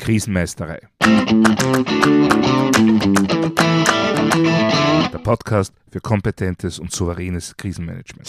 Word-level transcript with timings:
Krisenmeisterei. 0.00 0.80
Der 5.12 5.18
Podcast 5.22 5.72
für 5.92 6.00
kompetentes 6.00 6.80
und 6.80 6.90
souveränes 6.90 7.56
Krisenmanagement. 7.56 8.28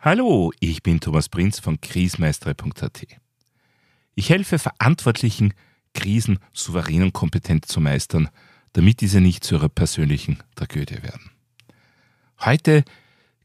Hallo, 0.00 0.52
ich 0.60 0.84
bin 0.84 1.00
Thomas 1.00 1.28
Prinz 1.28 1.58
von 1.58 1.80
krisenmeisterei.at. 1.80 3.04
Ich 4.14 4.30
helfe 4.30 4.60
Verantwortlichen, 4.60 5.54
Krisen 5.92 6.38
souverän 6.52 7.02
und 7.02 7.12
kompetent 7.12 7.66
zu 7.66 7.80
meistern, 7.80 8.28
damit 8.76 9.00
diese 9.00 9.22
nicht 9.22 9.42
zu 9.42 9.54
ihrer 9.54 9.70
persönlichen 9.70 10.36
Tragödie 10.54 11.02
werden. 11.02 11.30
Heute 12.40 12.84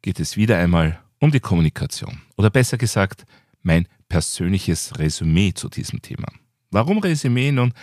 geht 0.01 0.19
es 0.19 0.35
wieder 0.35 0.57
einmal 0.57 0.99
um 1.19 1.31
die 1.31 1.39
Kommunikation 1.39 2.21
oder 2.35 2.49
besser 2.49 2.77
gesagt 2.77 3.23
mein 3.61 3.87
persönliches 4.09 4.99
Resümee 4.99 5.53
zu 5.53 5.69
diesem 5.69 6.01
Thema. 6.01 6.27
Warum 6.69 6.97
Resümee? 6.97 7.53
Nun, 7.53 7.73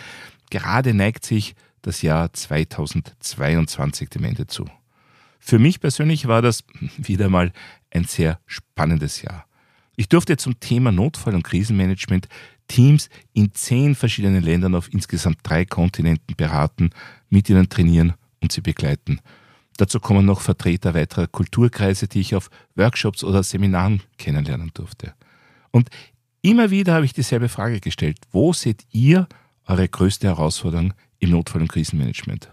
gerade 0.51 0.93
neigt 0.93 1.25
sich 1.25 1.55
das 1.81 2.03
Jahr 2.03 2.31
2022 2.31 4.09
dem 4.09 4.25
Ende 4.25 4.45
zu. 4.45 4.69
Für 5.39 5.57
mich 5.57 5.79
persönlich 5.79 6.27
war 6.27 6.43
das 6.43 6.63
wieder 6.97 7.29
mal 7.29 7.51
ein 7.89 8.03
sehr 8.03 8.39
spannendes 8.45 9.23
Jahr. 9.23 9.47
Ich 9.95 10.07
durfte 10.07 10.37
zum 10.37 10.59
Thema 10.59 10.91
Notfall- 10.91 11.33
und 11.33 11.43
Krisenmanagement 11.43 12.27
Teams 12.69 13.09
in 13.33 13.53
zehn 13.53 13.95
verschiedenen 13.95 14.41
Ländern 14.41 14.75
auf 14.75 14.93
insgesamt 14.93 15.39
drei 15.43 15.65
Kontinenten 15.65 16.35
beraten, 16.37 16.91
mit 17.29 17.49
ihnen 17.49 17.67
trainieren 17.67 18.13
und 18.41 18.53
sie 18.53 18.61
begleiten. 18.61 19.19
Dazu 19.75 19.99
kommen 19.99 20.25
noch 20.25 20.41
Vertreter 20.41 20.93
weiterer 20.93 21.27
Kulturkreise, 21.27 22.07
die 22.07 22.21
ich 22.21 22.35
auf 22.35 22.49
Workshops 22.75 23.23
oder 23.23 23.43
Seminaren 23.43 24.01
kennenlernen 24.17 24.71
durfte. 24.73 25.13
Und 25.71 25.89
immer 26.41 26.69
wieder 26.71 26.93
habe 26.93 27.05
ich 27.05 27.13
dieselbe 27.13 27.49
Frage 27.49 27.79
gestellt. 27.79 28.17
Wo 28.31 28.53
seht 28.53 28.85
ihr 28.91 29.27
eure 29.65 29.87
größte 29.87 30.27
Herausforderung 30.27 30.93
im 31.19 31.31
Notfall- 31.31 31.61
und 31.61 31.69
Krisenmanagement? 31.69 32.51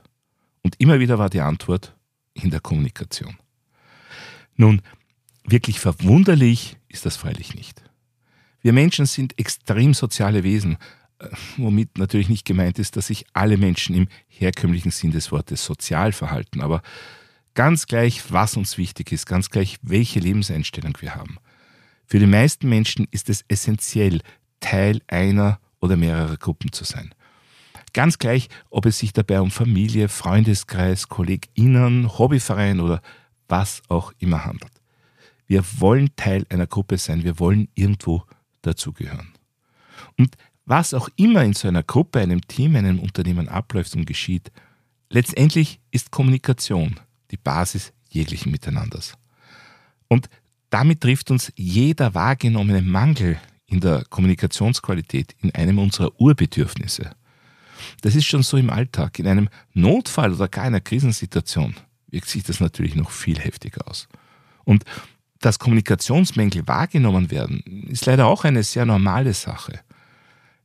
Und 0.63 0.77
immer 0.79 0.99
wieder 0.99 1.19
war 1.19 1.31
die 1.31 1.41
Antwort 1.41 1.95
in 2.35 2.51
der 2.51 2.61
Kommunikation. 2.61 3.37
Nun, 4.57 4.83
wirklich 5.45 5.81
verwunderlich 5.81 6.77
ist 6.89 7.07
das 7.07 7.17
freilich 7.17 7.55
nicht. 7.55 7.83
Wir 8.67 8.73
Menschen 8.73 9.07
sind 9.07 9.39
extrem 9.39 9.95
soziale 9.95 10.43
Wesen, 10.43 10.77
äh, 11.21 11.29
womit 11.57 11.99
natürlich 11.99 12.29
nicht 12.29 12.45
gemeint 12.45 12.81
ist, 12.81 12.97
dass 12.97 13.07
sich 13.07 13.25
alle 13.33 13.59
Menschen 13.59 13.95
im 13.95 14.09
herkömmlichen 14.27 14.91
Sinn 14.91 15.13
des 15.13 15.31
Wortes 15.31 15.65
sozial 15.65 16.11
verhalten, 16.11 16.61
aber 16.61 16.83
ganz 17.55 17.87
gleich, 17.87 18.33
was 18.33 18.57
uns 18.57 18.77
wichtig 18.77 19.13
ist, 19.13 19.25
ganz 19.25 19.51
gleich, 19.51 19.77
welche 19.83 20.19
Lebenseinstellung 20.19 20.95
wir 20.99 21.15
haben. 21.15 21.37
Für 22.07 22.19
die 22.19 22.27
meisten 22.27 22.69
Menschen 22.69 23.07
ist 23.13 23.31
es 23.31 23.45
essentiell, 23.47 24.21
Teil 24.59 25.01
einer 25.07 25.61
oder 25.79 25.97
mehrerer 25.97 26.37
Gruppen 26.37 26.73
zu 26.73 26.83
sein. 26.83 27.15
Ganz 27.93 28.19
gleich, 28.19 28.49
ob 28.69 28.87
es 28.87 28.99
sich 28.99 29.13
dabei 29.13 29.41
um 29.43 29.53
Familie, 29.53 30.09
Freundeskreis, 30.09 31.09
KollegInnen, 31.09 32.19
Hobbyverein 32.19 32.81
oder 32.81 33.01
was 33.47 33.83
auch 33.87 34.13
immer 34.19 34.45
handelt. 34.45 34.73
Wir 35.47 35.63
wollen 35.79 36.11
Teil 36.17 36.45
einer 36.49 36.67
Gruppe 36.67 36.99
sein, 36.99 37.23
wir 37.23 37.39
wollen 37.39 37.69
irgendwo 37.77 38.25
dazugehören. 38.67 39.33
Und 40.19 40.37
was 40.65 40.95
auch 40.95 41.09
immer 41.17 41.45
in 41.45 41.55
so 41.55 41.69
einer 41.69 41.83
Gruppe, 41.83 42.21
einem 42.21 42.47
Team, 42.47 42.77
einem 42.77 42.99
Unternehmen 42.99 43.49
abläuft 43.49 43.95
und 43.95 44.05
geschieht, 44.05 44.51
letztendlich 45.11 45.81
ist 45.91 46.11
Kommunikation 46.11 46.99
die 47.31 47.37
Basis 47.37 47.93
jeglichen 48.11 48.51
Miteinanders. 48.51 49.15
Und 50.09 50.29
damit 50.71 51.01
trifft 51.01 51.31
uns 51.31 51.53
jeder 51.57 52.15
wahrgenommene 52.15 52.83
Mangel 52.83 53.41
in 53.67 53.81
der 53.81 54.05
Kommunikationsqualität 54.11 55.35
in 55.41 55.55
einem 55.55 55.79
unserer 55.79 56.21
Urbedürfnisse. 56.21 57.11
Das 58.03 58.15
ist 58.15 58.27
schon 58.27 58.43
so 58.43 58.57
im 58.57 58.71
Alltag. 58.71 59.19
In 59.19 59.27
einem 59.27 59.49
Notfall 59.73 60.33
oder 60.33 60.49
gar 60.49 60.65
einer 60.65 60.81
Krisensituation 60.81 61.75
wirkt 62.09 62.29
sich 62.29 62.43
das 62.43 62.61
natürlich 62.61 62.95
noch 62.95 63.11
viel 63.11 63.39
heftiger 63.39 63.89
aus. 63.89 64.09
Und 64.65 64.85
dass 65.41 65.59
Kommunikationsmängel 65.59 66.67
wahrgenommen 66.67 67.31
werden, 67.31 67.61
ist 67.89 68.07
leider 68.07 68.27
auch 68.27 68.45
eine 68.45 68.63
sehr 68.63 68.87
normale 68.87 69.35
Sache. 69.35 69.81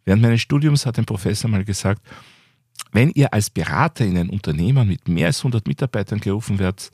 Während 0.05 0.21
meines 0.21 0.41
Studiums 0.41 0.85
hat 0.85 0.97
ein 0.97 1.05
Professor 1.05 1.49
mal 1.49 1.63
gesagt, 1.63 2.01
wenn 2.91 3.11
ihr 3.11 3.33
als 3.33 3.49
Berater 3.49 4.05
in 4.05 4.17
ein 4.17 4.29
Unternehmen 4.29 4.87
mit 4.87 5.07
mehr 5.07 5.27
als 5.27 5.39
100 5.39 5.67
Mitarbeitern 5.67 6.19
gerufen 6.19 6.59
werdet, 6.59 6.91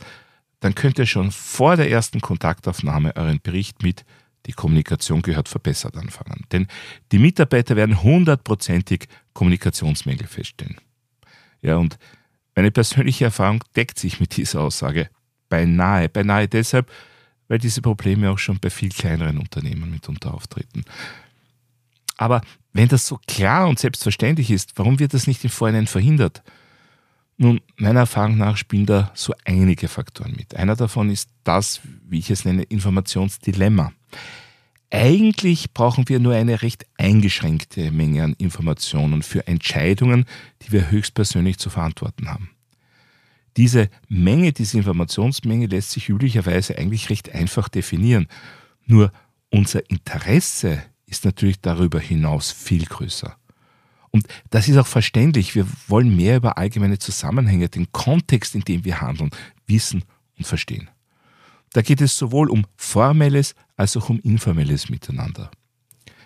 dann 0.59 0.75
könnt 0.75 0.99
ihr 0.99 1.05
schon 1.05 1.31
vor 1.31 1.75
der 1.75 1.89
ersten 1.89 2.19
Kontaktaufnahme 2.19 3.15
euren 3.15 3.39
Bericht 3.41 3.83
mit 3.83 4.05
die 4.45 4.53
Kommunikation 4.53 5.21
gehört 5.21 5.49
verbessert 5.49 5.97
anfangen. 5.97 6.45
Denn 6.51 6.67
die 7.11 7.19
Mitarbeiter 7.19 7.75
werden 7.75 8.01
hundertprozentig 8.01 9.07
Kommunikationsmängel 9.33 10.25
feststellen. 10.25 10.77
Ja, 11.61 11.75
und 11.75 11.97
meine 12.55 12.71
persönliche 12.71 13.25
Erfahrung 13.25 13.63
deckt 13.75 13.99
sich 13.99 14.19
mit 14.19 14.37
dieser 14.37 14.61
Aussage 14.61 15.09
beinahe. 15.49 16.07
Beinahe 16.07 16.47
deshalb, 16.47 16.89
weil 17.47 17.59
diese 17.59 17.81
Probleme 17.81 18.29
auch 18.29 18.39
schon 18.39 18.59
bei 18.59 18.69
viel 18.69 18.89
kleineren 18.89 19.37
Unternehmen 19.37 19.91
mitunter 19.91 20.33
auftreten. 20.33 20.83
Aber 22.17 22.41
wenn 22.73 22.87
das 22.87 23.07
so 23.07 23.19
klar 23.27 23.67
und 23.67 23.79
selbstverständlich 23.79 24.51
ist, 24.51 24.73
warum 24.75 24.99
wird 24.99 25.13
das 25.13 25.27
nicht 25.27 25.43
im 25.43 25.49
Vorhinein 25.49 25.87
verhindert? 25.87 26.43
Nun, 27.37 27.61
meiner 27.77 28.01
Erfahrung 28.01 28.37
nach 28.37 28.57
spielen 28.57 28.87
da 28.87 29.11
so 29.13 29.33
einige 29.45 29.87
Faktoren 29.87 30.33
mit. 30.35 30.55
Einer 30.55 30.75
davon 30.75 31.11
ist 31.11 31.29
das, 31.43 31.81
wie 32.07 32.17
ich 32.17 32.31
es 32.31 32.45
nenne, 32.45 32.63
Informationsdilemma. 32.63 33.93
Eigentlich 34.89 35.73
brauchen 35.73 36.09
wir 36.09 36.19
nur 36.19 36.33
eine 36.33 36.61
recht 36.61 36.87
eingeschränkte 36.97 37.91
Menge 37.91 38.23
an 38.23 38.33
Informationen 38.39 39.21
für 39.21 39.45
Entscheidungen, 39.45 40.25
die 40.63 40.71
wir 40.71 40.89
höchstpersönlich 40.89 41.59
zu 41.59 41.69
verantworten 41.69 42.29
haben. 42.29 42.56
Diese 43.57 43.89
Menge, 44.07 44.53
diese 44.53 44.77
Informationsmenge 44.77 45.65
lässt 45.65 45.91
sich 45.91 46.09
üblicherweise 46.09 46.77
eigentlich 46.77 47.09
recht 47.09 47.33
einfach 47.33 47.69
definieren. 47.69 48.27
Nur 48.85 49.11
unser 49.49 49.89
Interesse 49.89 50.83
ist 51.07 51.25
natürlich 51.25 51.59
darüber 51.61 51.99
hinaus 51.99 52.51
viel 52.51 52.85
größer. 52.85 53.35
Und 54.11 54.27
das 54.51 54.67
ist 54.67 54.77
auch 54.77 54.87
verständlich. 54.87 55.55
Wir 55.55 55.67
wollen 55.87 56.15
mehr 56.15 56.37
über 56.37 56.57
allgemeine 56.57 56.99
Zusammenhänge, 56.99 57.67
den 57.67 57.91
Kontext, 57.91 58.55
in 58.55 58.61
dem 58.61 58.85
wir 58.85 59.01
handeln, 59.01 59.31
wissen 59.65 60.03
und 60.37 60.45
verstehen. 60.45 60.89
Da 61.73 61.81
geht 61.81 62.01
es 62.01 62.17
sowohl 62.17 62.49
um 62.49 62.65
formelles 62.77 63.55
als 63.75 63.97
auch 63.97 64.09
um 64.09 64.19
informelles 64.19 64.89
Miteinander. 64.89 65.51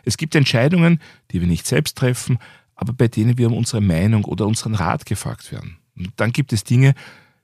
Es 0.03 0.17
gibt 0.17 0.35
Entscheidungen, 0.35 0.99
die 1.31 1.41
wir 1.41 1.47
nicht 1.47 1.65
selbst 1.65 1.97
treffen, 1.97 2.39
aber 2.75 2.93
bei 2.93 3.07
denen 3.07 3.37
wir 3.37 3.47
um 3.47 3.57
unsere 3.57 3.81
Meinung 3.81 4.25
oder 4.25 4.45
unseren 4.45 4.75
Rat 4.75 5.05
gefragt 5.05 5.51
werden. 5.51 5.77
Und 5.95 6.11
dann 6.17 6.31
gibt 6.31 6.53
es 6.53 6.63
Dinge, 6.63 6.93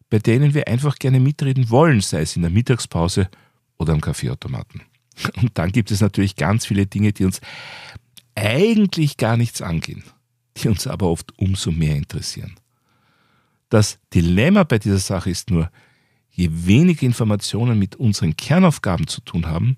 bei 0.09 0.19
denen 0.19 0.53
wir 0.53 0.67
einfach 0.67 0.97
gerne 0.97 1.19
mitreden 1.19 1.69
wollen, 1.69 2.01
sei 2.01 2.21
es 2.21 2.35
in 2.35 2.41
der 2.41 2.51
Mittagspause 2.51 3.29
oder 3.77 3.93
am 3.93 4.01
Kaffeeautomaten. 4.01 4.81
Und 5.41 5.57
dann 5.57 5.71
gibt 5.71 5.91
es 5.91 6.01
natürlich 6.01 6.35
ganz 6.35 6.65
viele 6.65 6.85
Dinge, 6.85 7.13
die 7.13 7.25
uns 7.25 7.41
eigentlich 8.35 9.17
gar 9.17 9.37
nichts 9.37 9.61
angehen, 9.61 10.03
die 10.57 10.67
uns 10.67 10.87
aber 10.87 11.07
oft 11.07 11.37
umso 11.37 11.71
mehr 11.71 11.95
interessieren. 11.95 12.55
Das 13.69 13.99
Dilemma 14.13 14.63
bei 14.63 14.79
dieser 14.79 14.99
Sache 14.99 15.29
ist 15.29 15.49
nur, 15.49 15.69
je 16.31 16.49
weniger 16.51 17.03
Informationen 17.03 17.79
mit 17.79 17.95
unseren 17.95 18.37
Kernaufgaben 18.37 19.07
zu 19.07 19.21
tun 19.21 19.47
haben, 19.47 19.75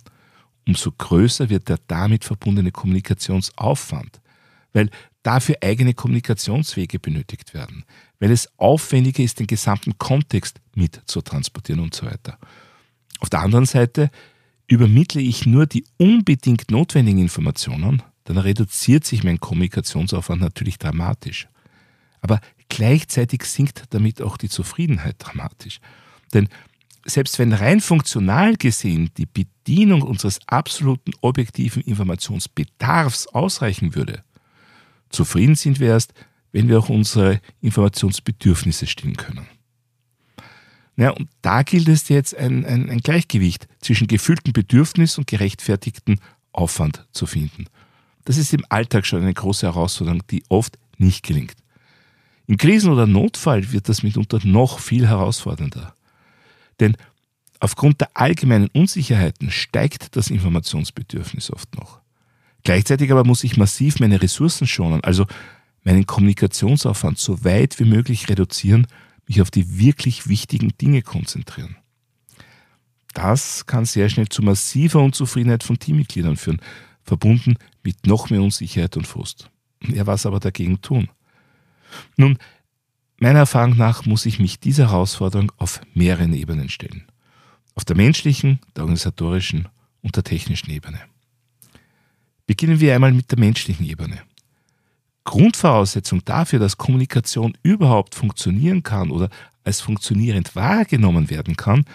umso 0.68 0.92
größer 0.92 1.50
wird 1.50 1.70
der 1.70 1.80
damit 1.88 2.26
verbundene 2.26 2.72
Kommunikationsaufwand, 2.72 4.22
weil 4.74 4.90
dafür 5.24 5.56
eigene 5.62 5.94
Kommunikationswege 5.94 7.00
benötigt 7.00 7.54
werden, 7.54 7.86
weil 8.20 8.32
es 8.32 8.50
aufwendiger 8.58 9.24
ist, 9.24 9.40
den 9.40 9.48
gesamten 9.48 9.98
Kontext 9.98 10.60
mit 10.76 11.02
zu 11.06 11.22
transportieren 11.22 11.82
und 11.82 11.94
so 11.94 12.06
weiter. 12.06 12.38
Auf 13.20 13.30
der 13.30 13.42
anderen 13.42 13.66
Seite 13.66 14.10
übermittle 14.68 15.22
ich 15.22 15.46
nur 15.46 15.66
die 15.66 15.86
unbedingt 15.98 16.72
notwendigen 16.72 17.20
Informationen, 17.20 18.02
dann 18.24 18.38
reduziert 18.38 19.06
sich 19.06 19.24
mein 19.24 19.40
Kommunikationsaufwand 19.40 20.42
natürlich 20.42 20.78
dramatisch. 20.78 21.48
Aber 22.22 22.40
gleichzeitig 22.70 23.44
sinkt 23.44 23.86
damit 23.90 24.22
auch 24.22 24.38
die 24.38 24.50
Zufriedenheit 24.50 25.16
dramatisch. 25.18 25.80
Denn 26.34 26.48
selbst 27.06 27.40
wenn 27.40 27.54
rein 27.54 27.82
funktional 27.82 28.56
gesehen 28.56 29.10
die 29.18 29.26
Bedienung 29.26 30.02
unseres 30.04 30.40
absoluten 30.48 31.12
objektiven 31.22 31.82
Informationsbedarfs 31.82 33.28
ausreichen 33.28 33.96
würde, 33.96 34.24
zufrieden 35.10 35.56
sind 35.56 35.80
wir 35.80 35.90
erst, 35.90 36.14
wenn 36.52 36.68
wir 36.68 36.80
auch 36.80 36.90
unsere 36.90 37.42
Informationsbedürfnisse 37.62 38.88
stillen 38.88 39.18
können. 39.18 39.48
Ja, 40.98 41.12
und 41.12 41.30
da 41.42 41.64
gilt 41.64 41.88
es 41.88 42.10
jetzt 42.10 42.36
ein, 42.36 42.66
ein, 42.66 42.90
ein 42.90 43.00
Gleichgewicht 43.00 43.68
zwischen 43.80 44.08
gefühltem 44.08 44.52
Bedürfnis 44.52 45.18
und 45.18 45.28
gerechtfertigtem 45.28 46.18
Aufwand 46.52 47.08
zu 47.12 47.26
finden. 47.26 47.68
Das 48.26 48.38
ist 48.38 48.54
im 48.54 48.66
Alltag 48.68 49.06
schon 49.06 49.22
eine 49.22 49.34
große 49.34 49.66
Herausforderung, 49.66 50.24
die 50.30 50.44
oft 50.50 50.78
nicht 50.98 51.26
gelingt. 51.26 51.56
Im 52.48 52.58
Krisen- 52.58 52.92
oder 52.92 53.08
Notfall 53.08 53.72
wird 53.72 53.88
das 53.88 54.04
mitunter 54.04 54.40
noch 54.44 54.80
viel 54.80 55.08
herausfordernder. 55.08 55.94
Denn 56.80 56.98
aufgrund 57.60 58.02
der 58.02 58.10
allgemeinen 58.16 58.68
Unsicherheiten 58.74 59.52
steigt 59.52 60.16
das 60.16 60.30
Informationsbedürfnis 60.30 61.52
oft 61.54 61.76
noch. 61.78 62.02
Gleichzeitig 62.64 63.12
aber 63.12 63.24
muss 63.24 63.44
ich 63.44 63.58
massiv 63.58 64.00
meine 64.00 64.22
Ressourcen 64.22 64.68
schonen, 64.68 65.04
also 65.04 65.26
meinen 65.84 66.06
Kommunikationsaufwand 66.06 67.18
so 67.18 67.44
weit 67.44 67.80
wie 67.80 67.86
möglich 67.86 68.30
reduzieren, 68.30 68.88
mich 69.28 69.42
auf 69.42 69.52
die 69.52 69.80
wirklich 69.80 70.28
wichtigen 70.28 70.74
Dinge 70.82 71.02
konzentrieren. 71.02 71.78
Das 73.14 73.66
kann 73.66 73.86
sehr 73.86 74.10
schnell 74.10 74.30
zu 74.30 74.42
massiver 74.42 75.00
Unzufriedenheit 75.00 75.64
von 75.64 75.80
Teammitgliedern 75.80 76.36
führen, 76.36 76.62
verbunden 77.04 77.56
mit 77.84 78.06
noch 78.06 78.30
mehr 78.30 78.42
Unsicherheit 78.42 78.98
und 78.98 79.08
Frust. 79.08 79.50
Ja, 79.88 80.06
was 80.06 80.26
aber 80.26 80.40
dagegen 80.40 80.82
tun? 80.82 81.10
Nun, 82.18 82.38
meiner 83.20 83.40
Erfahrung 83.40 83.78
nach 83.78 84.06
muss 84.06 84.26
ich 84.26 84.40
mich 84.40 84.60
dieser 84.60 84.90
Herausforderung 84.90 85.52
auf 85.58 85.82
mehreren 85.94 86.34
Ebenen 86.34 86.70
stellen. 86.70 87.06
Auf 87.76 87.86
der 87.86 87.96
menschlichen, 87.96 88.60
der 88.76 88.84
organisatorischen 88.84 89.68
und 90.02 90.16
der 90.16 90.24
technischen 90.24 90.70
Ebene. 90.70 91.00
Beginnen 92.50 92.80
wir 92.80 92.96
einmal 92.96 93.12
mit 93.12 93.30
der 93.30 93.38
menschlichen 93.38 93.86
Ebene. 93.86 94.24
Grundvoraussetzung 95.24 96.26
dafür, 96.26 96.58
dass 96.58 96.80
Kommunikation 96.80 97.56
überhaupt 97.62 98.16
funktionieren 98.16 98.82
kann 98.82 99.12
oder 99.12 99.30
als 99.64 99.82
funktionierend 99.82 100.56
wahrgenommen 100.56 101.30
werden 101.30 101.56
kann, 101.56 101.86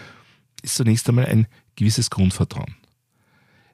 ist 0.63 0.75
zunächst 0.75 1.09
einmal 1.09 1.25
ein 1.25 1.47
gewisses 1.75 2.09
Grundvertrauen. 2.09 2.73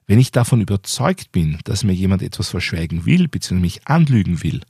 Wenn 0.08 0.18
ich 0.18 0.32
davon 0.32 0.60
überzeugt 0.60 1.30
bin, 1.30 1.60
dass 1.62 1.84
mir 1.84 1.92
jemand 1.92 2.20
etwas 2.20 2.48
verschweigen 2.48 3.06
will 3.06 3.28
bzw. 3.28 3.60
mich 3.60 3.86
anlügen 3.86 4.42
will, 4.42 4.62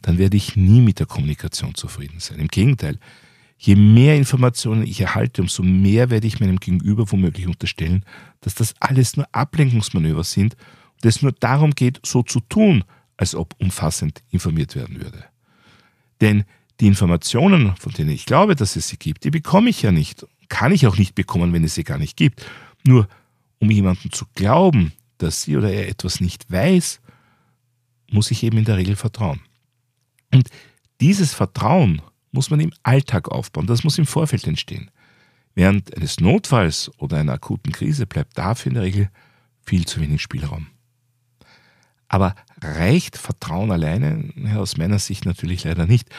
dann 0.00 0.16
werde 0.16 0.38
ich 0.38 0.56
nie 0.56 0.80
mit 0.80 1.00
der 1.00 1.06
Kommunikation 1.06 1.74
zufrieden 1.74 2.18
sein. 2.18 2.38
Im 2.38 2.48
Gegenteil, 2.48 2.98
je 3.58 3.76
mehr 3.76 4.16
Informationen 4.16 4.84
ich 4.84 5.02
erhalte, 5.02 5.42
umso 5.42 5.62
mehr 5.62 6.08
werde 6.08 6.26
ich 6.26 6.40
meinem 6.40 6.60
Gegenüber 6.60 7.12
womöglich 7.12 7.46
unterstellen, 7.46 8.06
dass 8.40 8.54
das 8.54 8.74
alles 8.80 9.18
nur 9.18 9.26
Ablenkungsmanöver 9.32 10.24
sind 10.24 10.56
es 11.08 11.22
nur 11.22 11.32
darum 11.32 11.72
geht, 11.72 12.00
so 12.04 12.22
zu 12.22 12.40
tun, 12.40 12.84
als 13.16 13.34
ob 13.34 13.54
umfassend 13.58 14.22
informiert 14.30 14.74
werden 14.74 15.00
würde. 15.00 15.24
Denn 16.20 16.44
die 16.80 16.86
Informationen, 16.86 17.76
von 17.76 17.92
denen 17.92 18.10
ich 18.10 18.26
glaube, 18.26 18.56
dass 18.56 18.76
es 18.76 18.88
sie 18.88 18.96
gibt, 18.96 19.24
die 19.24 19.30
bekomme 19.30 19.70
ich 19.70 19.82
ja 19.82 19.92
nicht, 19.92 20.26
kann 20.48 20.72
ich 20.72 20.86
auch 20.86 20.98
nicht 20.98 21.14
bekommen, 21.14 21.52
wenn 21.52 21.64
es 21.64 21.74
sie 21.74 21.84
gar 21.84 21.98
nicht 21.98 22.16
gibt. 22.16 22.44
Nur 22.84 23.08
um 23.58 23.70
jemandem 23.70 24.10
zu 24.12 24.26
glauben, 24.34 24.92
dass 25.18 25.42
sie 25.42 25.56
oder 25.56 25.72
er 25.72 25.88
etwas 25.88 26.20
nicht 26.20 26.50
weiß, 26.50 27.00
muss 28.10 28.30
ich 28.30 28.42
eben 28.42 28.58
in 28.58 28.64
der 28.64 28.76
Regel 28.76 28.96
vertrauen. 28.96 29.40
Und 30.32 30.48
dieses 31.00 31.34
Vertrauen 31.34 32.02
muss 32.32 32.50
man 32.50 32.60
im 32.60 32.72
Alltag 32.82 33.28
aufbauen, 33.30 33.66
das 33.66 33.84
muss 33.84 33.98
im 33.98 34.06
Vorfeld 34.06 34.46
entstehen. 34.46 34.90
Während 35.54 35.94
eines 35.96 36.18
Notfalls 36.20 36.90
oder 36.98 37.18
einer 37.18 37.34
akuten 37.34 37.72
Krise 37.72 38.06
bleibt 38.06 38.38
dafür 38.38 38.70
in 38.70 38.74
der 38.74 38.82
Regel 38.84 39.10
viel 39.64 39.86
zu 39.86 40.00
wenig 40.00 40.22
Spielraum. 40.22 40.66
Aber 42.12 42.34
reicht 42.60 43.16
Vertrauen 43.16 43.72
alleine? 43.72 44.30
Ja, 44.36 44.58
aus 44.58 44.76
meiner 44.76 44.98
Sicht 44.98 45.24
natürlich 45.24 45.64
leider 45.64 45.86
nicht. 45.86 46.10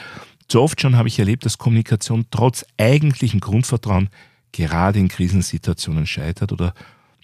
Zu 0.48 0.60
oft 0.60 0.82
schon 0.82 0.98
habe 0.98 1.08
ich 1.08 1.20
erlebt, 1.20 1.46
dass 1.46 1.60
Kommunikation 1.60 2.26
trotz 2.32 2.66
eigentlichem 2.78 3.40
Grundvertrauen 3.40 4.10
gerade 4.52 4.98
in 4.98 5.08
Krisensituationen 5.08 6.08
scheitert 6.08 6.52
oder 6.52 6.74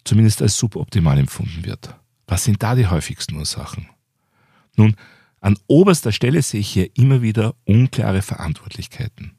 zumindest 0.04 0.44
als 0.44 0.56
suboptimal 0.57 1.18
empfunden 1.18 1.66
wird. 1.66 1.95
Was 2.27 2.44
sind 2.44 2.62
da 2.62 2.75
die 2.75 2.88
häufigsten 2.88 3.38
Ursachen? 3.38 3.89
Nun, 4.75 4.95
an 5.42 5.57
oberster 5.66 6.12
Stelle 6.12 6.44
sehe 6.44 6.60
ich 6.60 6.69
hier 6.69 6.95
immer 6.95 7.24
wieder 7.24 7.56
unklare 7.66 8.21
Verantwortlichkeiten. 8.21 9.31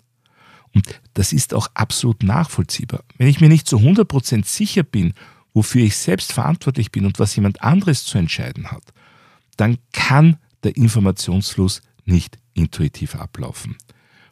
Und 0.75 1.01
das 1.15 1.33
ist 1.33 1.55
auch 1.55 1.69
absolut 1.75 2.25
nachvollziehbar. 2.25 3.05
Wenn 3.17 3.29
ich 3.29 3.41
mir 3.41 3.49
nicht 3.49 3.69
zu 3.69 3.77
100% 3.77 4.45
sicher 4.45 4.83
bin, 4.83 5.15
wofür 5.55 5.83
ich 5.85 5.97
selbst 5.97 6.33
verantwortlich 6.33 6.91
bin 6.91 7.07
und 7.07 7.21
was 7.21 7.37
jemand 7.37 7.63
anderes 7.63 8.05
zu 8.05 8.19
entscheiden 8.19 8.73
hat, 8.73 8.93
dann 9.61 9.79
kann 9.93 10.39
der 10.63 10.77
Informationsfluss 10.77 11.83
nicht 12.05 12.39
intuitiv 12.55 13.15
ablaufen. 13.15 13.77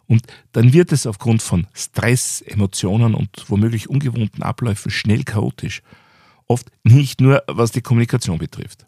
Und 0.07 0.23
dann 0.53 0.73
wird 0.73 0.91
es 0.93 1.07
aufgrund 1.07 1.43
von 1.43 1.67
Stress, 1.75 2.41
Emotionen 2.41 3.15
und 3.15 3.45
womöglich 3.49 3.91
ungewohnten 3.91 4.43
Abläufen 4.43 4.91
schnell 4.91 5.23
chaotisch. 5.23 5.83
Oft 6.47 6.71
nicht 6.83 7.21
nur, 7.21 7.43
was 7.47 7.73
die 7.73 7.83
Kommunikation 7.83 8.39
betrifft. 8.39 8.87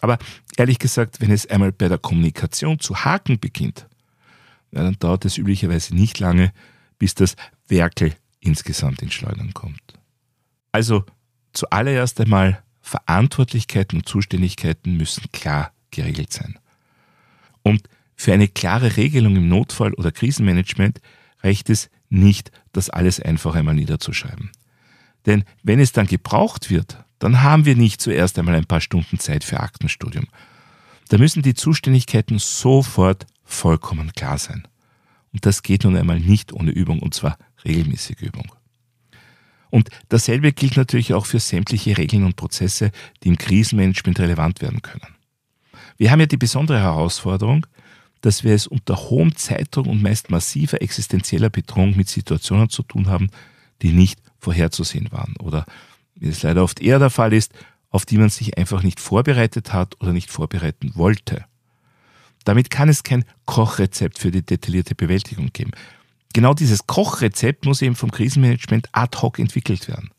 Aber 0.00 0.18
ehrlich 0.56 0.78
gesagt, 0.78 1.20
wenn 1.20 1.32
es 1.32 1.46
einmal 1.46 1.72
bei 1.72 1.88
der 1.88 1.98
Kommunikation 1.98 2.78
zu 2.78 3.04
haken 3.04 3.40
beginnt, 3.40 3.88
dann 4.70 4.96
dauert 5.00 5.24
es 5.24 5.38
üblicherweise 5.38 5.94
nicht 5.94 6.20
lange, 6.20 6.52
bis 6.98 7.14
das 7.14 7.34
Werkel 7.66 8.14
insgesamt 8.38 9.02
ins 9.02 9.14
Schleudern 9.14 9.52
kommt. 9.52 9.82
Also 10.70 11.04
zuallererst 11.52 12.20
einmal 12.20 12.62
Verantwortlichkeiten 12.80 13.98
und 13.98 14.08
Zuständigkeiten 14.08 14.96
müssen 14.96 15.24
klar 15.32 15.72
geregelt 15.90 16.32
sein. 16.32 16.58
Und 17.62 17.88
für 18.16 18.32
eine 18.32 18.48
klare 18.48 18.96
Regelung 18.96 19.36
im 19.36 19.48
Notfall- 19.48 19.94
oder 19.94 20.12
Krisenmanagement 20.12 21.00
reicht 21.42 21.70
es 21.70 21.90
nicht, 22.10 22.50
das 22.72 22.90
alles 22.90 23.20
einfach 23.20 23.54
einmal 23.54 23.74
niederzuschreiben. 23.74 24.50
Denn 25.26 25.44
wenn 25.62 25.80
es 25.80 25.92
dann 25.92 26.06
gebraucht 26.06 26.70
wird, 26.70 27.04
dann 27.18 27.42
haben 27.42 27.64
wir 27.64 27.76
nicht 27.76 28.00
zuerst 28.00 28.38
einmal 28.38 28.54
ein 28.54 28.66
paar 28.66 28.80
Stunden 28.80 29.18
Zeit 29.18 29.44
für 29.44 29.60
Aktenstudium. 29.60 30.26
Da 31.08 31.18
müssen 31.18 31.42
die 31.42 31.54
Zuständigkeiten 31.54 32.38
sofort 32.38 33.26
vollkommen 33.44 34.12
klar 34.12 34.38
sein. 34.38 34.66
Und 35.32 35.46
das 35.46 35.62
geht 35.62 35.84
nun 35.84 35.96
einmal 35.96 36.18
nicht 36.18 36.52
ohne 36.52 36.70
Übung, 36.70 37.00
und 37.00 37.14
zwar 37.14 37.36
regelmäßige 37.64 38.22
Übung. 38.22 38.52
Und 39.70 39.88
dasselbe 40.08 40.52
gilt 40.52 40.76
natürlich 40.76 41.14
auch 41.14 41.26
für 41.26 41.38
sämtliche 41.38 41.96
Regeln 41.96 42.24
und 42.24 42.36
Prozesse, 42.36 42.90
die 43.22 43.28
im 43.28 43.38
Krisenmanagement 43.38 44.18
relevant 44.18 44.60
werden 44.60 44.82
können. 44.82 45.06
Wir 46.00 46.10
haben 46.10 46.20
ja 46.20 46.24
die 46.24 46.38
besondere 46.38 46.80
Herausforderung, 46.80 47.66
dass 48.22 48.42
wir 48.42 48.54
es 48.54 48.66
unter 48.66 48.96
hohem 48.96 49.36
Zeitdruck 49.36 49.86
und 49.86 50.00
meist 50.00 50.30
massiver 50.30 50.80
existenzieller 50.80 51.50
Bedrohung 51.50 51.94
mit 51.94 52.08
Situationen 52.08 52.70
zu 52.70 52.82
tun 52.82 53.08
haben, 53.08 53.28
die 53.82 53.92
nicht 53.92 54.18
vorherzusehen 54.38 55.12
waren 55.12 55.34
oder, 55.42 55.66
wie 56.14 56.28
es 56.28 56.42
leider 56.42 56.64
oft 56.64 56.80
eher 56.80 56.98
der 56.98 57.10
Fall 57.10 57.34
ist, 57.34 57.52
auf 57.90 58.06
die 58.06 58.16
man 58.16 58.30
sich 58.30 58.56
einfach 58.56 58.82
nicht 58.82 58.98
vorbereitet 58.98 59.74
hat 59.74 60.00
oder 60.00 60.14
nicht 60.14 60.30
vorbereiten 60.30 60.92
wollte. 60.94 61.44
Damit 62.44 62.70
kann 62.70 62.88
es 62.88 63.02
kein 63.02 63.26
Kochrezept 63.44 64.18
für 64.18 64.30
die 64.30 64.40
detaillierte 64.40 64.94
Bewältigung 64.94 65.50
geben. 65.52 65.72
Genau 66.32 66.54
dieses 66.54 66.86
Kochrezept 66.86 67.66
muss 67.66 67.82
eben 67.82 67.94
vom 67.94 68.10
Krisenmanagement 68.10 68.88
ad 68.92 69.18
hoc 69.18 69.38
entwickelt 69.38 69.86
werden. 69.86 70.12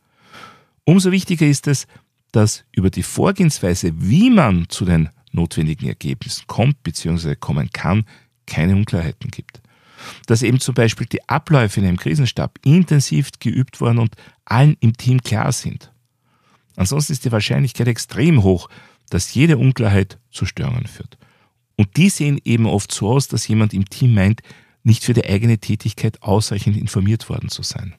Umso 0.84 1.12
wichtiger 1.12 1.48
ist 1.48 1.66
es, 1.66 1.88
dass 2.32 2.66
über 2.72 2.92
die 2.92 3.02
Vorgehensweise, 3.02 3.94
wie 3.96 4.30
man 4.30 4.70
zu 4.70 4.86
den 4.86 5.10
notwendigen 5.32 5.88
Ergebnissen 5.88 6.46
kommt 6.48 6.84
bzw. 6.84 7.36
kommen 7.36 7.70
kann, 7.72 8.06
keine 8.46 8.76
Unklarheiten 8.76 9.32
gibt. 9.32 9.62
Dass 10.26 10.42
eben 10.42 10.60
zum 10.60 10.74
Beispiel 10.74 11.08
die 11.08 11.28
Abläufe 11.30 11.80
in 11.80 11.86
einem 11.86 11.98
Krisenstab 11.98 12.58
intensiv 12.64 13.30
geübt 13.40 13.82
worden 13.82 14.00
und 14.00 14.16
allen 14.46 14.76
im 14.80 14.98
Team 14.98 15.22
klar 15.22 15.52
sind. 15.52 15.92
Ansonsten 16.76 17.14
ist 17.14 17.26
die 17.26 17.32
Wahrscheinlichkeit 17.32 17.88
extrem 17.88 18.44
hoch, 18.44 18.70
dass 19.10 19.34
jede 19.34 19.58
Unklarheit 19.58 20.18
zu 20.32 20.46
Störungen 20.46 20.88
führt. 20.88 21.18
Und 21.76 21.98
die 21.98 22.10
sehen 22.10 22.40
eben 22.46 22.66
oft 22.66 22.92
so 22.92 23.12
aus, 23.12 23.28
dass 23.28 23.48
jemand 23.48 23.74
im 23.74 23.90
Team 23.90 24.14
meint, 24.14 24.42
nicht 24.84 25.04
für 25.04 25.14
die 25.14 25.26
eigene 25.26 25.58
Tätigkeit 25.60 26.22
ausreichend 26.24 26.78
informiert 26.78 27.30
worden 27.30 27.50
zu 27.50 27.62
sein. 27.62 27.96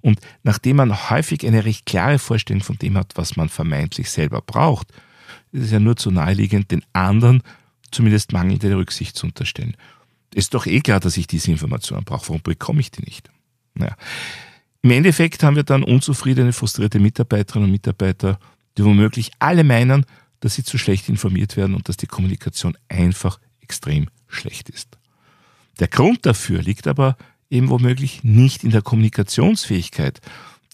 Und 0.00 0.20
nachdem 0.42 0.76
man 0.76 1.10
häufig 1.10 1.46
eine 1.46 1.64
recht 1.64 1.86
klare 1.86 2.18
Vorstellung 2.18 2.62
von 2.62 2.76
dem 2.76 2.96
hat, 2.96 3.12
was 3.16 3.36
man 3.36 3.48
vermeintlich 3.48 4.10
selber 4.10 4.40
braucht, 4.40 4.92
ist 5.52 5.64
es 5.64 5.70
ja 5.70 5.80
nur 5.80 5.96
zu 5.96 6.10
naheliegend, 6.10 6.70
den 6.70 6.84
anderen 6.92 7.42
zumindest 7.90 8.32
mangelnde 8.32 8.76
Rücksicht 8.76 9.16
zu 9.16 9.26
unterstellen. 9.26 9.76
Ist 10.34 10.54
doch 10.54 10.66
eh 10.66 10.80
klar, 10.80 11.00
dass 11.00 11.16
ich 11.16 11.26
diese 11.26 11.50
Informationen 11.50 12.04
brauche. 12.04 12.28
Warum 12.28 12.42
bekomme 12.42 12.80
ich 12.80 12.90
die 12.90 13.02
nicht? 13.02 13.30
Naja. 13.74 13.96
Im 14.82 14.90
Endeffekt 14.90 15.42
haben 15.42 15.56
wir 15.56 15.62
dann 15.62 15.82
unzufriedene, 15.82 16.52
frustrierte 16.52 17.00
Mitarbeiterinnen 17.00 17.66
und 17.68 17.72
Mitarbeiter, 17.72 18.38
die 18.76 18.84
womöglich 18.84 19.30
alle 19.38 19.64
meinen, 19.64 20.04
dass 20.40 20.54
sie 20.54 20.64
zu 20.64 20.78
schlecht 20.78 21.08
informiert 21.08 21.56
werden 21.56 21.74
und 21.74 21.88
dass 21.88 21.96
die 21.96 22.06
Kommunikation 22.06 22.76
einfach 22.88 23.40
extrem 23.60 24.08
schlecht 24.28 24.68
ist. 24.68 24.98
Der 25.80 25.88
Grund 25.88 26.24
dafür 26.26 26.62
liegt 26.62 26.86
aber 26.86 27.16
eben 27.50 27.68
womöglich 27.68 28.22
nicht 28.24 28.64
in 28.64 28.70
der 28.70 28.82
Kommunikationsfähigkeit 28.82 30.20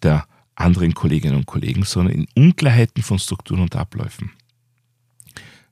der 0.03 0.27
anderen 0.55 0.95
Kolleginnen 0.95 1.37
und 1.37 1.47
Kollegen, 1.47 1.85
sondern 1.85 2.15
in 2.15 2.27
Unklarheiten 2.35 3.03
von 3.03 3.19
Strukturen 3.19 3.63
und 3.63 3.77
Abläufen. 3.77 4.33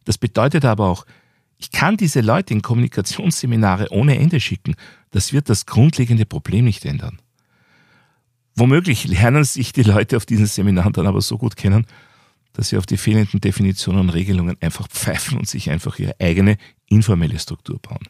Das 0.05 0.19
bedeutet 0.19 0.65
aber 0.65 0.89
auch, 0.89 1.07
ich 1.59 1.71
kann 1.71 1.97
diese 1.97 2.23
Leute 2.23 2.55
in 2.55 2.63
Kommunikationsseminare 2.63 3.89
ohne 3.91 4.19
Ende 4.19 4.41
schicken. 4.41 4.77
Das 5.11 5.33
wird 5.33 5.51
das 5.51 5.67
grundlegende 5.67 6.25
Problem 6.25 6.65
nicht 6.65 6.85
ändern. 6.87 7.21
Womöglich 8.55 9.07
lernen 9.07 9.45
sich 9.45 9.73
die 9.73 9.83
Leute 9.83 10.17
auf 10.17 10.27
diesen 10.27 10.47
Seminaren 10.47 10.93
dann 10.93 11.07
aber 11.07 11.21
so 11.21 11.39
gut 11.39 11.57
kennen, 11.57 11.87
dass 12.53 12.71
sie 12.71 12.79
auf 12.79 12.87
die 12.87 12.97
fehlenden 12.97 13.41
Definitionen 13.41 14.01
und 14.01 14.11
Regelungen 14.11 14.57
einfach 14.61 14.89
pfeifen 14.89 15.39
und 15.39 15.49
sich 15.49 15.71
einfach 15.71 15.99
ihre 15.99 16.19
eigene 16.19 16.57
informelle 16.89 17.39
Struktur 17.39 17.79
bauen. 17.79 18.09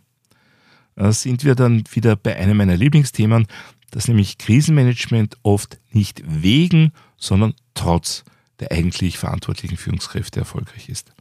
äh, 0.97 1.13
sind 1.13 1.45
wir 1.45 1.55
dann 1.55 1.85
wieder 1.93 2.17
bei 2.17 2.37
einem 2.37 2.57
meiner 2.57 2.77
Lieblingsthemen, 2.77 3.47
dass 3.91 4.09
nämlich 4.09 4.39
Krisenmanagement 4.39 5.37
oft 5.43 5.79
nicht 5.93 6.23
wegen, 6.25 6.93
sondern 7.17 7.55
trotz 7.75 8.25
der 8.61 8.73
eigentlich 8.73 9.19
verantwortlichen 9.19 9.77
Führungskräfte 9.77 10.41
erfolgreich 10.41 10.89
ist. 10.89 11.13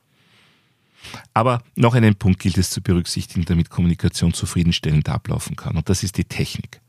Aber 1.34 1.62
noch 1.76 1.96
einen 1.96 2.16
Punkt 2.16 2.40
gilt 2.40 2.58
es 2.58 2.70
zu 2.70 2.82
berücksichtigen, 2.82 3.46
damit 3.46 3.70
Kommunikation 3.70 4.34
zufriedenstellend 4.34 5.10
ablaufen 5.10 5.56
kann, 5.56 5.78
und 5.78 5.90
das 5.90 6.04
ist 6.04 6.18
die 6.18 6.26
Technik. 6.26 6.82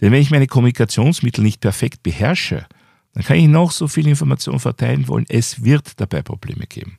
Denn 0.00 0.10
wenn 0.10 0.20
ich 0.20 0.30
meine 0.30 0.48
Kommunikationsmittel 0.48 1.44
nicht 1.44 1.60
perfekt 1.60 2.02
beherrsche, 2.02 2.66
dann 3.14 3.24
kann 3.24 3.36
ich 3.36 3.46
noch 3.46 3.70
so 3.70 3.88
viel 3.88 4.08
Information 4.08 4.58
verteilen 4.58 5.06
wollen, 5.08 5.26
es 5.28 5.62
wird 5.62 6.00
dabei 6.00 6.22
Probleme 6.22 6.66
geben. 6.66 6.98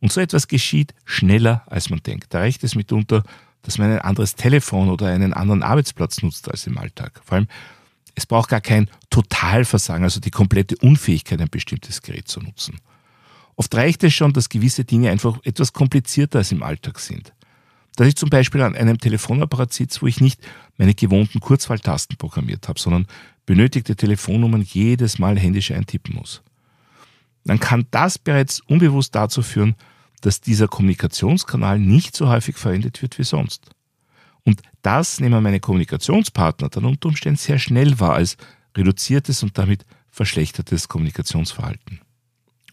Und 0.00 0.12
so 0.12 0.20
etwas 0.20 0.48
geschieht 0.48 0.94
schneller, 1.04 1.64
als 1.66 1.90
man 1.90 2.02
denkt. 2.02 2.32
Da 2.32 2.38
reicht 2.38 2.62
es 2.64 2.74
mitunter, 2.74 3.22
dass 3.62 3.78
man 3.78 3.90
ein 3.90 4.00
anderes 4.00 4.34
Telefon 4.36 4.88
oder 4.88 5.08
einen 5.08 5.32
anderen 5.32 5.62
Arbeitsplatz 5.62 6.22
nutzt 6.22 6.48
als 6.50 6.66
im 6.66 6.78
Alltag. 6.78 7.20
Vor 7.24 7.36
allem, 7.36 7.48
es 8.14 8.24
braucht 8.24 8.48
gar 8.48 8.60
kein 8.60 8.88
Totalversagen, 9.10 10.04
also 10.04 10.20
die 10.20 10.30
komplette 10.30 10.76
Unfähigkeit, 10.76 11.40
ein 11.40 11.50
bestimmtes 11.50 12.02
Gerät 12.02 12.28
zu 12.28 12.40
nutzen. 12.40 12.78
Oft 13.56 13.74
reicht 13.74 14.04
es 14.04 14.12
schon, 14.12 14.32
dass 14.32 14.48
gewisse 14.48 14.84
Dinge 14.84 15.10
einfach 15.10 15.38
etwas 15.44 15.72
komplizierter 15.72 16.38
als 16.38 16.52
im 16.52 16.62
Alltag 16.62 16.98
sind. 17.00 17.32
Dass 17.96 18.06
ich 18.06 18.16
zum 18.16 18.28
Beispiel 18.28 18.60
an 18.60 18.76
einem 18.76 18.98
Telefonapparat 18.98 19.72
sitze, 19.72 20.02
wo 20.02 20.06
ich 20.06 20.20
nicht 20.20 20.40
meine 20.76 20.94
gewohnten 20.94 21.40
Kurzwahltasten 21.40 22.18
programmiert 22.18 22.68
habe, 22.68 22.78
sondern 22.78 23.06
benötigte 23.46 23.96
Telefonnummern 23.96 24.62
jedes 24.62 25.18
Mal 25.18 25.38
händisch 25.38 25.70
eintippen 25.70 26.14
muss. 26.14 26.42
Dann 27.44 27.60
kann 27.60 27.86
das 27.90 28.18
bereits 28.18 28.60
unbewusst 28.60 29.14
dazu 29.14 29.40
führen, 29.40 29.74
dass 30.20 30.40
dieser 30.40 30.68
Kommunikationskanal 30.68 31.78
nicht 31.78 32.16
so 32.16 32.28
häufig 32.28 32.56
verwendet 32.56 33.00
wird 33.00 33.18
wie 33.18 33.24
sonst. 33.24 33.70
Und 34.44 34.62
das 34.82 35.20
nehmen 35.20 35.42
meine 35.42 35.60
Kommunikationspartner 35.60 36.68
dann 36.68 36.84
unter 36.84 37.08
Umständen 37.08 37.38
sehr 37.38 37.58
schnell 37.58 37.98
wahr 37.98 38.14
als 38.14 38.36
reduziertes 38.76 39.42
und 39.42 39.56
damit 39.56 39.86
verschlechtertes 40.10 40.88
Kommunikationsverhalten. 40.88 42.00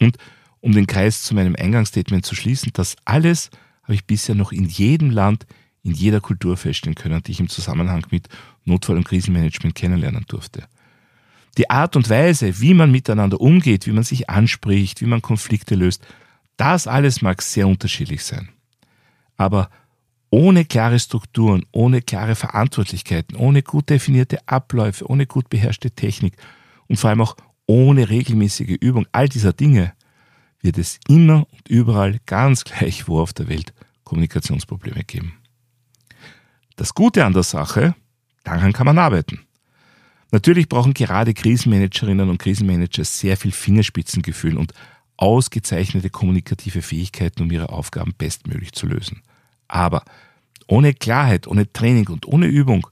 Und 0.00 0.18
um 0.64 0.72
den 0.72 0.86
Kreis 0.86 1.22
zu 1.22 1.34
meinem 1.34 1.54
Eingangsstatement 1.56 2.24
zu 2.24 2.34
schließen, 2.34 2.72
das 2.72 2.96
alles 3.04 3.50
habe 3.82 3.94
ich 3.94 4.06
bisher 4.06 4.34
noch 4.34 4.50
in 4.50 4.64
jedem 4.64 5.10
Land, 5.10 5.46
in 5.82 5.92
jeder 5.92 6.22
Kultur 6.22 6.56
feststellen 6.56 6.94
können, 6.94 7.22
die 7.22 7.32
ich 7.32 7.40
im 7.40 7.50
Zusammenhang 7.50 8.06
mit 8.10 8.28
Notfall- 8.64 8.96
und 8.96 9.04
Krisenmanagement 9.04 9.74
kennenlernen 9.74 10.24
durfte. 10.26 10.66
Die 11.58 11.68
Art 11.68 11.96
und 11.96 12.08
Weise, 12.08 12.60
wie 12.60 12.72
man 12.72 12.90
miteinander 12.90 13.42
umgeht, 13.42 13.86
wie 13.86 13.92
man 13.92 14.04
sich 14.04 14.30
anspricht, 14.30 15.02
wie 15.02 15.06
man 15.06 15.20
Konflikte 15.20 15.74
löst, 15.74 16.02
das 16.56 16.86
alles 16.86 17.20
mag 17.20 17.42
sehr 17.42 17.68
unterschiedlich 17.68 18.24
sein. 18.24 18.48
Aber 19.36 19.68
ohne 20.30 20.64
klare 20.64 20.98
Strukturen, 20.98 21.66
ohne 21.72 22.00
klare 22.00 22.36
Verantwortlichkeiten, 22.36 23.36
ohne 23.36 23.62
gut 23.62 23.90
definierte 23.90 24.38
Abläufe, 24.48 25.06
ohne 25.10 25.26
gut 25.26 25.50
beherrschte 25.50 25.90
Technik 25.90 26.38
und 26.88 26.96
vor 26.96 27.10
allem 27.10 27.20
auch 27.20 27.36
ohne 27.66 28.08
regelmäßige 28.08 28.78
Übung 28.80 29.06
all 29.12 29.28
dieser 29.28 29.52
Dinge 29.52 29.92
wird 30.64 30.78
es 30.78 30.98
immer 31.06 31.46
und 31.52 31.68
überall 31.68 32.18
ganz 32.26 32.64
gleich 32.64 33.06
wo 33.06 33.20
auf 33.20 33.32
der 33.32 33.48
Welt 33.48 33.72
Kommunikationsprobleme 34.02 35.04
geben. 35.04 35.34
Das 36.76 36.94
Gute 36.94 37.24
an 37.24 37.34
der 37.34 37.42
Sache, 37.42 37.94
daran 38.42 38.72
kann 38.72 38.86
man 38.86 38.98
arbeiten. 38.98 39.40
Natürlich 40.32 40.68
brauchen 40.68 40.94
gerade 40.94 41.34
Krisenmanagerinnen 41.34 42.28
und 42.28 42.38
Krisenmanager 42.38 43.04
sehr 43.04 43.36
viel 43.36 43.52
Fingerspitzengefühl 43.52 44.56
und 44.56 44.72
ausgezeichnete 45.16 46.10
kommunikative 46.10 46.82
Fähigkeiten, 46.82 47.42
um 47.42 47.50
ihre 47.50 47.68
Aufgaben 47.68 48.14
bestmöglich 48.16 48.72
zu 48.72 48.86
lösen. 48.86 49.22
Aber 49.68 50.02
ohne 50.66 50.94
Klarheit, 50.94 51.46
ohne 51.46 51.72
Training 51.72 52.08
und 52.08 52.26
ohne 52.26 52.46
Übung 52.46 52.86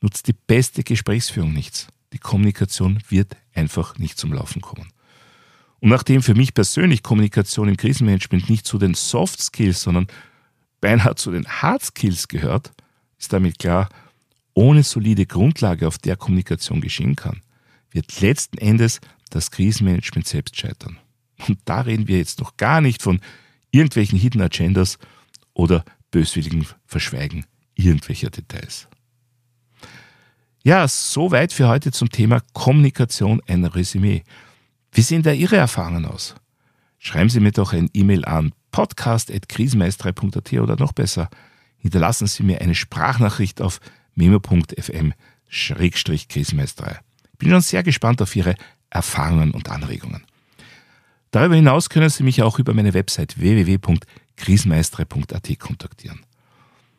nutzt 0.00 0.26
die 0.26 0.34
beste 0.34 0.82
Gesprächsführung 0.82 1.52
nichts. 1.52 1.86
Die 2.12 2.18
Kommunikation 2.18 2.98
wird 3.08 3.36
einfach 3.54 3.96
nicht 3.98 4.18
zum 4.18 4.32
Laufen 4.32 4.60
kommen. 4.60 4.88
Und 5.82 5.88
nachdem 5.88 6.22
für 6.22 6.36
mich 6.36 6.54
persönlich 6.54 7.02
Kommunikation 7.02 7.68
im 7.68 7.76
Krisenmanagement 7.76 8.48
nicht 8.48 8.64
zu 8.64 8.78
den 8.78 8.94
Soft 8.94 9.42
Skills, 9.42 9.82
sondern 9.82 10.06
beinahe 10.80 11.16
zu 11.16 11.32
den 11.32 11.44
Hard 11.44 11.82
Skills 11.82 12.28
gehört, 12.28 12.70
ist 13.18 13.32
damit 13.32 13.58
klar, 13.58 13.88
ohne 14.54 14.84
solide 14.84 15.26
Grundlage, 15.26 15.88
auf 15.88 15.98
der 15.98 16.16
Kommunikation 16.16 16.80
geschehen 16.80 17.16
kann, 17.16 17.42
wird 17.90 18.20
letzten 18.20 18.58
Endes 18.58 19.00
das 19.30 19.50
Krisenmanagement 19.50 20.28
selbst 20.28 20.56
scheitern. 20.56 20.98
Und 21.48 21.58
da 21.64 21.80
reden 21.80 22.06
wir 22.06 22.18
jetzt 22.18 22.38
noch 22.38 22.56
gar 22.56 22.80
nicht 22.80 23.02
von 23.02 23.20
irgendwelchen 23.72 24.20
Hidden 24.20 24.40
Agendas 24.40 24.98
oder 25.52 25.84
böswilligen 26.12 26.64
Verschweigen 26.86 27.44
irgendwelcher 27.74 28.30
Details. 28.30 28.86
Ja, 30.62 30.86
soweit 30.86 31.52
für 31.52 31.66
heute 31.66 31.90
zum 31.90 32.08
Thema 32.08 32.40
Kommunikation 32.52 33.42
ein 33.48 33.64
Resümee. 33.64 34.22
Wie 34.92 35.02
sehen 35.02 35.22
da 35.22 35.32
Ihre 35.32 35.56
Erfahrungen 35.56 36.04
aus? 36.04 36.34
Schreiben 36.98 37.30
Sie 37.30 37.40
mir 37.40 37.52
doch 37.52 37.72
ein 37.72 37.88
E-Mail 37.94 38.26
an 38.26 38.52
podcast.krisenmeisterei.at 38.70 40.52
oder 40.52 40.76
noch 40.76 40.92
besser, 40.92 41.30
hinterlassen 41.78 42.26
Sie 42.26 42.42
mir 42.42 42.60
eine 42.60 42.74
Sprachnachricht 42.74 43.62
auf 43.62 43.80
memo.fm-krisenmeisterei. 44.14 47.00
Ich 47.32 47.38
bin 47.38 47.48
schon 47.50 47.62
sehr 47.62 47.82
gespannt 47.82 48.22
auf 48.22 48.36
Ihre 48.36 48.54
Erfahrungen 48.90 49.52
und 49.52 49.70
Anregungen. 49.70 50.26
Darüber 51.32 51.56
hinaus 51.56 51.88
können 51.88 52.10
Sie 52.10 52.22
mich 52.22 52.42
auch 52.42 52.58
über 52.58 52.74
meine 52.74 52.92
Website 52.92 53.40
www.krisenmeisterei.at 53.40 55.58
kontaktieren. 55.58 56.20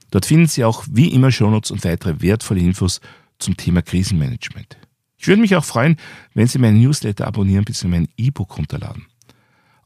Dort 0.10 0.26
finden 0.26 0.48
Sie 0.48 0.66
auch 0.66 0.84
wie 0.90 1.14
immer 1.14 1.32
Shownotes 1.32 1.70
und 1.72 1.86
weitere 1.86 2.20
wertvolle 2.22 2.62
Infos 2.62 3.00
zum 3.38 3.56
Thema 3.56 3.84
Krisenmanagement. 3.84 4.78
Ich 5.24 5.28
würde 5.30 5.42
mich 5.42 5.56
auch 5.56 5.64
freuen, 5.64 5.96
wenn 6.34 6.48
Sie 6.48 6.60
meinen 6.60 6.82
Newsletter 6.82 7.26
abonnieren 7.26 7.64
bzw. 7.64 7.88
mein 7.88 8.10
E-Book 8.18 8.58
runterladen. 8.58 9.06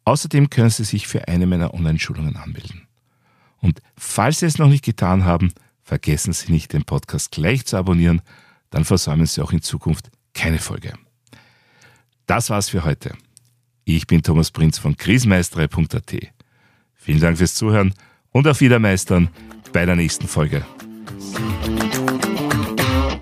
Außerdem 0.03 0.50
können 0.50 0.72
Sie 0.72 0.84
sich 0.84 1.06
für 1.06 1.27
eine 1.27 1.46
meiner 1.46 1.75
Online-Schulungen 1.75 2.38
anmelden. 2.38 2.88
Und 3.60 3.84
falls 3.96 4.39
Sie 4.39 4.48
es 4.48 4.58
noch 4.58 4.67
nicht 4.67 4.84
getan 4.84 5.25
haben, 5.25 5.53
vergessen 5.84 6.34
Sie 6.34 6.51
nicht, 6.51 6.74
den 6.74 6.86
Podcast 6.86 7.29
gleich 7.29 7.67
zu 7.67 7.77
abonnieren, 7.77 8.24
dann 8.72 8.84
versäumen 8.84 9.27
Sie 9.27 9.44
auch 9.44 9.51
in 9.51 9.62
Zukunft 9.62 10.10
keine 10.34 10.58
Folge. 10.58 10.94
Das 12.25 12.50
war's 12.50 12.70
für 12.70 12.84
heute. 12.84 13.13
Ich 13.86 14.08
bin 14.08 14.24
Thomas 14.24 14.50
Prinz 14.50 14.79
von 14.79 14.98
krisenmeisterei.at. 14.98 16.15
Vielen 16.96 17.20
Dank 17.20 17.38
fürs 17.38 17.53
Zuhören 17.53 17.94
und 18.32 18.48
auf 18.48 18.60
Wiedermeistern 18.60 19.29
bei 19.72 19.86
der 19.86 19.98
nächsten 19.98 20.27
Folge. 20.27 20.65